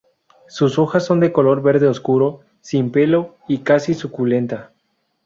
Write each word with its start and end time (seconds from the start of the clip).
Sus 0.47 0.79
hojas 0.79 1.05
son 1.05 1.19
de 1.19 1.31
color 1.31 1.61
verde 1.61 1.85
oscuro, 1.87 2.39
sin 2.59 2.91
pelo 2.91 3.35
y 3.47 3.59
casi 3.59 3.93
suculenta. 3.93 4.71